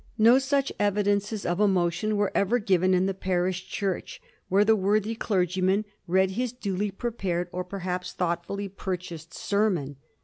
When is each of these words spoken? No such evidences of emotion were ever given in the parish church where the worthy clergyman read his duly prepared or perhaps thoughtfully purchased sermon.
No 0.17 0.39
such 0.39 0.71
evidences 0.79 1.45
of 1.45 1.59
emotion 1.59 2.17
were 2.17 2.31
ever 2.33 2.57
given 2.57 2.95
in 2.95 3.05
the 3.05 3.13
parish 3.13 3.67
church 3.69 4.19
where 4.49 4.65
the 4.65 4.75
worthy 4.75 5.13
clergyman 5.13 5.85
read 6.07 6.31
his 6.31 6.51
duly 6.51 6.89
prepared 6.89 7.49
or 7.51 7.63
perhaps 7.63 8.11
thoughtfully 8.11 8.67
purchased 8.67 9.31
sermon. 9.35 9.97